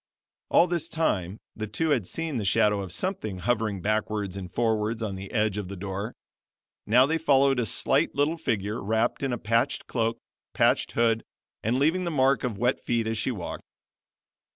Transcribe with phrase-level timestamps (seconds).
[0.49, 5.03] All this time the two had seen the shadow of something hovering backwards and forwards
[5.03, 6.15] on the edge of the door;
[6.87, 10.17] now they followed a slight little figure, wrapped in a patched cloak,
[10.55, 11.23] patched hood,
[11.61, 13.61] and leaving the mark of wet feet as she walked.